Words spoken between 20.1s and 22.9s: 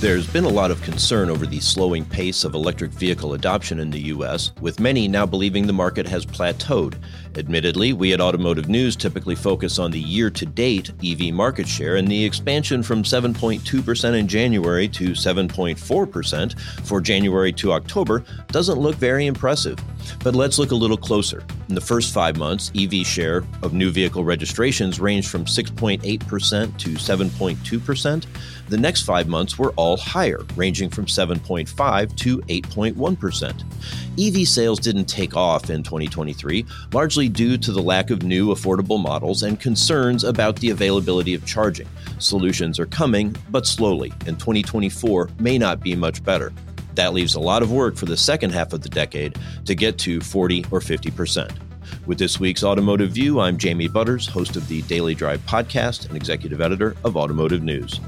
But let's look a little closer. In the first five months,